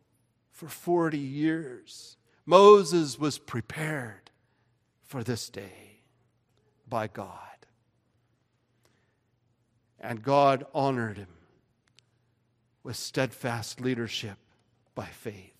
[0.49, 2.17] for 40 years.
[2.43, 4.31] Moses was prepared
[5.03, 6.01] for this day
[6.89, 7.39] by God.
[9.99, 11.36] And God honored him
[12.87, 14.37] with steadfast leadership
[14.95, 15.51] by faith.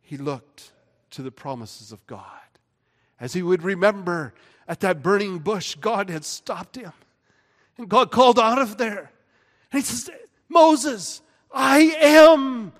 [0.00, 0.70] He looked
[1.10, 2.22] to the promises of God.
[3.18, 4.32] As he would remember
[4.68, 6.92] at that burning bush, God had stopped him.
[7.78, 9.10] And God called out of there.
[9.72, 10.08] And he says,
[10.48, 11.20] Moses,
[11.52, 12.72] I am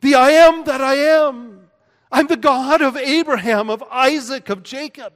[0.00, 1.68] the I am that I am.
[2.10, 5.12] I'm the God of Abraham, of Isaac, of Jacob.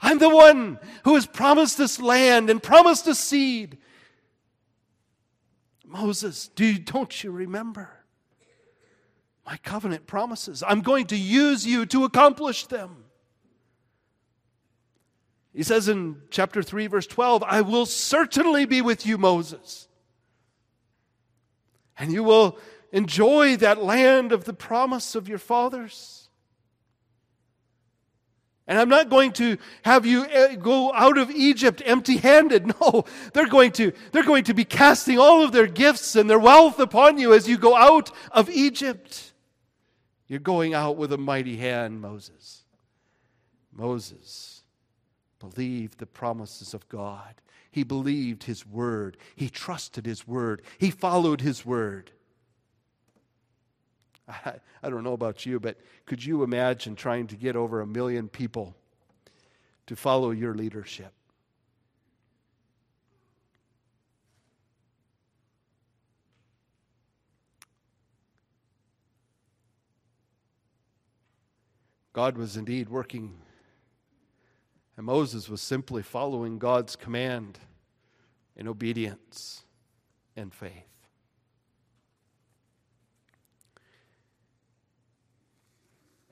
[0.00, 3.76] I'm the one who has promised this land and promised a seed.
[5.90, 7.90] Moses, do don't you remember?
[9.44, 10.62] My covenant promises.
[10.64, 13.04] I'm going to use you to accomplish them.
[15.52, 19.88] He says in chapter 3, verse 12, I will certainly be with you, Moses.
[21.98, 22.56] And you will
[22.92, 26.19] enjoy that land of the promise of your fathers.
[28.70, 32.72] And I'm not going to have you eh, go out of Egypt empty handed.
[32.80, 36.38] No, they're going, to, they're going to be casting all of their gifts and their
[36.38, 39.32] wealth upon you as you go out of Egypt.
[40.28, 42.62] You're going out with a mighty hand, Moses.
[43.72, 44.62] Moses
[45.40, 47.34] believed the promises of God.
[47.72, 49.16] He believed his word.
[49.34, 50.62] He trusted his word.
[50.78, 52.12] He followed his word.
[54.30, 57.86] I, I don't know about you, but could you imagine trying to get over a
[57.86, 58.74] million people
[59.86, 61.12] to follow your leadership?
[72.12, 73.38] God was indeed working,
[74.96, 77.58] and Moses was simply following God's command
[78.56, 79.62] in obedience
[80.36, 80.89] and faith.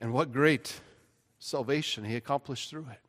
[0.01, 0.79] And what great
[1.39, 3.01] salvation he accomplished through it.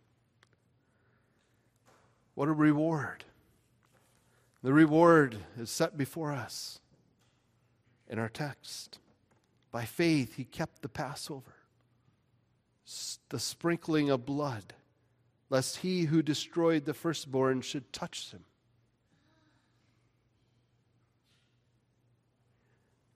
[2.34, 3.24] What a reward.
[4.62, 6.80] The reward is set before us
[8.09, 8.99] in our text.
[9.70, 11.55] By faith, he kept the Passover,
[13.28, 14.74] the sprinkling of blood,
[15.49, 18.45] lest he who destroyed the firstborn should touch him.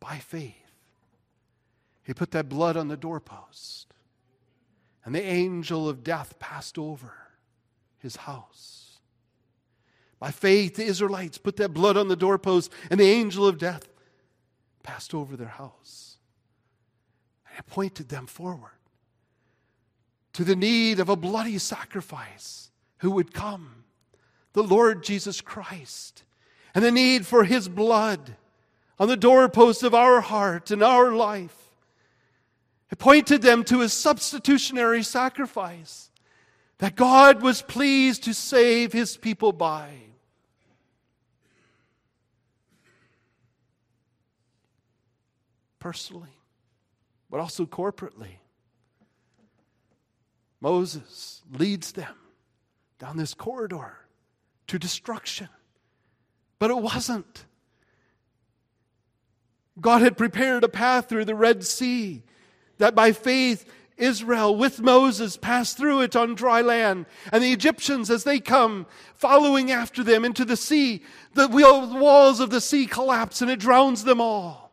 [0.00, 0.63] By faith,
[2.04, 3.92] he put that blood on the doorpost.
[5.04, 7.12] And the angel of death passed over
[7.98, 8.98] his house.
[10.18, 13.88] By faith, the Israelites put that blood on the doorpost, and the angel of death
[14.82, 16.18] passed over their house.
[17.48, 18.70] And it pointed them forward
[20.34, 23.84] to the need of a bloody sacrifice who would come,
[24.52, 26.24] the Lord Jesus Christ,
[26.74, 28.36] and the need for his blood
[28.98, 31.63] on the doorpost of our heart and our life
[32.90, 36.10] it pointed them to his substitutionary sacrifice
[36.78, 39.90] that God was pleased to save his people by.
[45.78, 46.36] Personally,
[47.30, 48.38] but also corporately.
[50.60, 52.14] Moses leads them
[52.98, 53.98] down this corridor
[54.66, 55.48] to destruction.
[56.58, 57.44] But it wasn't.
[59.78, 62.22] God had prepared a path through the Red Sea
[62.78, 63.64] that by faith
[63.96, 67.06] Israel with Moses passed through it on dry land.
[67.30, 71.02] And the Egyptians, as they come following after them into the sea,
[71.34, 74.72] the walls of the sea collapse and it drowns them all.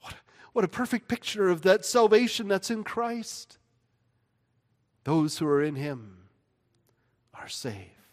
[0.00, 0.16] What a,
[0.52, 3.58] what a perfect picture of that salvation that's in Christ.
[5.04, 6.16] Those who are in Him
[7.32, 8.12] are safe,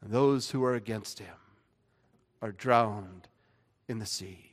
[0.00, 1.34] and those who are against Him
[2.40, 3.28] are drowned
[3.88, 4.49] in the sea.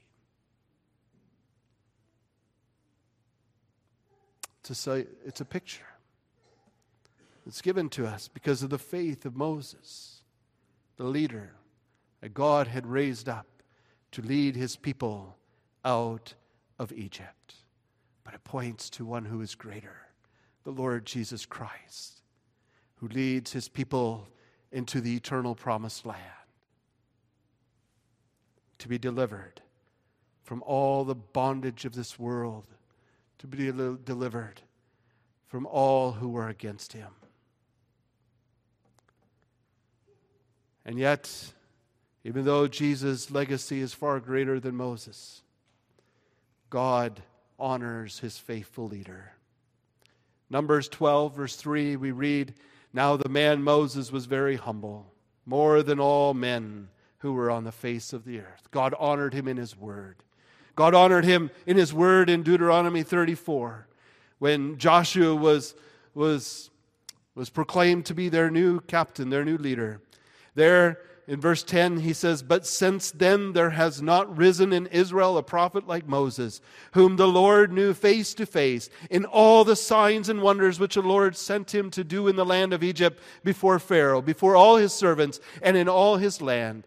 [4.70, 5.84] It's a, it's a picture.
[7.45, 10.22] It's given to us because of the faith of Moses,
[10.97, 11.53] the leader
[12.22, 13.47] that God had raised up
[14.11, 15.38] to lead his people
[15.86, 16.34] out
[16.80, 17.55] of Egypt.
[18.24, 20.07] But it points to one who is greater,
[20.63, 22.22] the Lord Jesus Christ,
[22.95, 24.28] who leads his people
[24.72, 26.22] into the eternal promised land
[28.80, 29.61] to be delivered
[30.43, 32.65] from all the bondage of this world,
[33.39, 33.71] to be
[34.03, 34.61] delivered
[35.45, 37.11] from all who were against him.
[40.85, 41.53] And yet,
[42.23, 45.41] even though Jesus' legacy is far greater than Moses,
[46.69, 47.21] God
[47.59, 49.33] honors his faithful leader.
[50.49, 52.53] Numbers 12, verse 3, we read,
[52.93, 55.11] Now the man Moses was very humble,
[55.45, 58.69] more than all men who were on the face of the earth.
[58.71, 60.23] God honored him in his word.
[60.78, 63.88] God honored him in his word in Deuteronomy 34
[64.38, 65.73] when Joshua was,
[66.13, 66.69] was,
[67.34, 70.01] was proclaimed to be their new captain, their new leader.
[70.53, 75.39] There in verse 10, he says, But since then there has not risen in Israel
[75.39, 76.61] a prophet like Moses,
[76.91, 81.01] whom the Lord knew face to face, in all the signs and wonders which the
[81.01, 84.93] Lord sent him to do in the land of Egypt before Pharaoh, before all his
[84.93, 86.86] servants, and in all his land,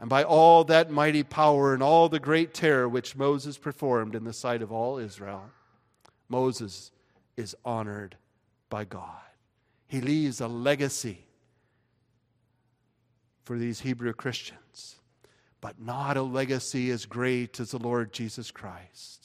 [0.00, 4.24] and by all that mighty power and all the great terror which Moses performed in
[4.24, 5.50] the sight of all Israel.
[6.28, 6.92] Moses
[7.36, 8.16] is honored
[8.70, 9.22] by God.
[9.88, 11.24] He leaves a legacy
[13.42, 14.96] for these Hebrew Christians,
[15.60, 19.17] but not a legacy as great as the Lord Jesus Christ.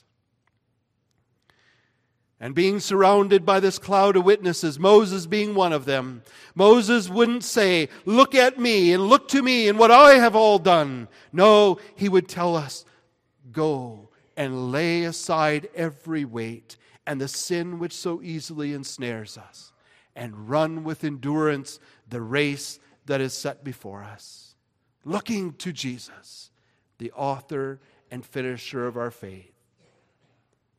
[2.40, 6.24] And being surrounded by this cloud of witnesses, Moses being one of them,
[6.56, 10.60] Moses wouldn't say, Look at me and look to me and what I have all
[10.60, 11.08] done.
[11.32, 12.84] No, he would tell us,
[13.52, 16.76] Go and lay aside every weight
[17.06, 19.72] and the sin which so easily ensnares us,
[20.16, 24.56] and run with endurance the race that is set before us,
[25.04, 26.52] looking to Jesus,
[26.98, 27.80] the author
[28.10, 29.52] and finisher of our faith.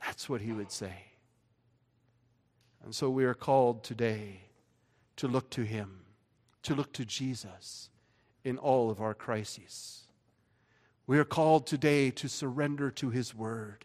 [0.05, 1.14] That's what he would say.
[2.85, 4.43] And so we are called today
[5.17, 6.01] to look to him,
[6.63, 7.89] to look to Jesus
[8.45, 10.03] in all of our crises.
[11.07, 13.85] We are called today to surrender to his word,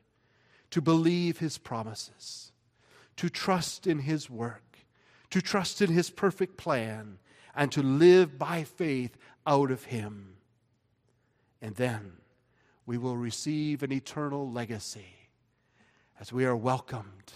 [0.71, 2.51] to believe his promises,
[3.15, 4.79] to trust in his work,
[5.29, 7.19] to trust in his perfect plan,
[7.55, 10.35] and to live by faith out of Him.
[11.61, 12.13] And then
[12.85, 15.29] we will receive an eternal legacy
[16.19, 17.33] as we are welcomed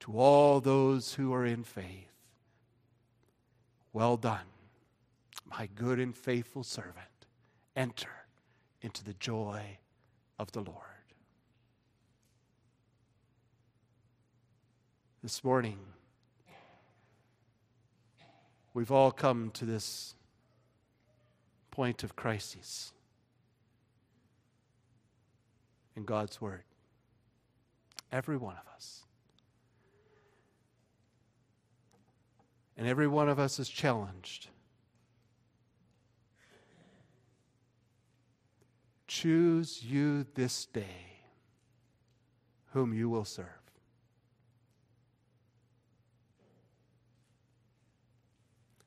[0.00, 2.12] to all those who are in faith.
[3.92, 4.46] Well done,
[5.44, 6.94] my good and faithful servant.
[7.74, 8.10] Enter
[8.82, 9.78] into the joy
[10.38, 10.84] of the Lord.
[15.22, 15.78] This morning,
[18.78, 20.14] We've all come to this
[21.72, 22.92] point of crisis
[25.96, 26.62] in God's Word.
[28.12, 29.02] Every one of us.
[32.78, 34.48] And every one of us is challenged.
[39.08, 41.22] Choose you this day
[42.72, 43.46] whom you will serve.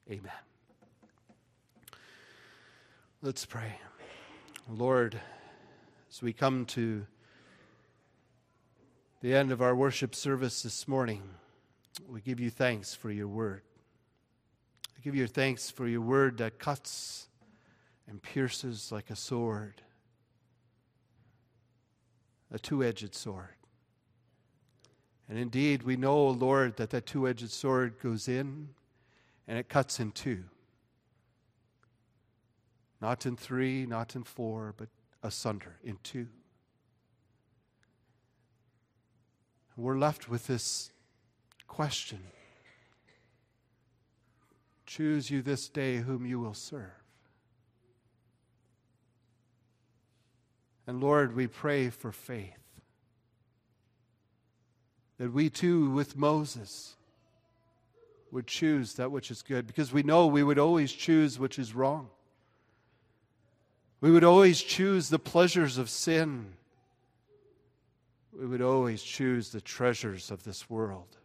[0.10, 0.32] Amen.
[3.22, 3.76] Let's pray.
[4.70, 5.20] Lord,
[6.10, 7.06] as we come to
[9.22, 11.24] the end of our worship service this morning,
[12.08, 13.64] we give you thanks for your word.
[15.04, 17.28] Give you thanks for your word that cuts
[18.08, 19.82] and pierces like a sword,
[22.52, 23.56] a two edged sword.
[25.28, 28.70] And indeed, we know, Lord, that that two edged sword goes in
[29.48, 30.44] and it cuts in two.
[33.02, 34.90] Not in three, not in four, but
[35.24, 36.28] asunder in two.
[39.76, 40.92] We're left with this
[41.68, 42.20] question
[44.98, 46.92] Choose you this day whom you will serve.
[50.86, 52.60] And Lord, we pray for faith.
[55.18, 56.98] That we too, with Moses,
[58.32, 61.74] would choose that which is good because we know we would always choose which is
[61.74, 62.10] wrong.
[64.02, 66.52] We would always choose the pleasures of sin.
[68.38, 71.16] We would always choose the treasures of this world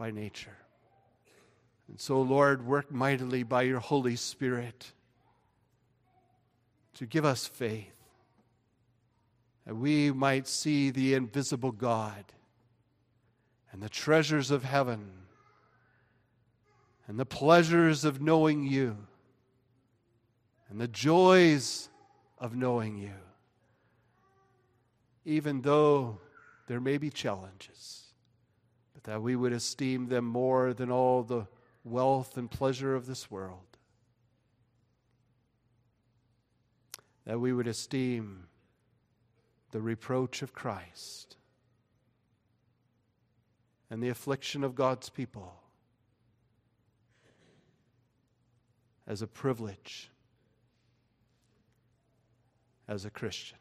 [0.00, 0.56] by nature.
[1.86, 4.92] And so, Lord, work mightily by your Holy Spirit
[6.94, 7.92] to give us faith
[9.66, 12.24] that we might see the invisible God
[13.72, 15.06] and the treasures of heaven
[17.06, 18.96] and the pleasures of knowing you
[20.70, 21.90] and the joys
[22.38, 23.12] of knowing you,
[25.26, 26.18] even though
[26.68, 27.99] there may be challenges,
[29.02, 31.46] but that we would esteem them more than all the
[31.84, 33.78] wealth and pleasure of this world.
[37.24, 38.44] That we would esteem
[39.70, 41.36] the reproach of Christ
[43.90, 45.54] and the affliction of God's people
[49.06, 50.10] as a privilege
[52.88, 53.58] as a Christian.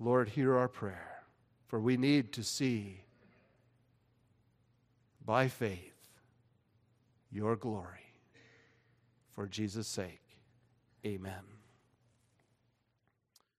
[0.00, 1.22] Lord, hear our prayer,
[1.68, 3.02] for we need to see
[5.28, 6.08] by faith
[7.30, 8.14] your glory.
[9.28, 10.22] For Jesus' sake,
[11.04, 11.57] amen.